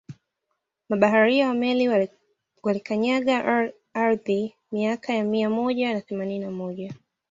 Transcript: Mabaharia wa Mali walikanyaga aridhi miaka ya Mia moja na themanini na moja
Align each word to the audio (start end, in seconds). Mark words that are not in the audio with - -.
Mabaharia 0.89 1.47
wa 1.47 1.53
Mali 1.53 2.09
walikanyaga 2.63 3.67
aridhi 3.93 4.55
miaka 4.71 5.13
ya 5.13 5.23
Mia 5.23 5.49
moja 5.49 5.93
na 5.93 6.01
themanini 6.01 6.39
na 6.45 6.51
moja 6.51 6.93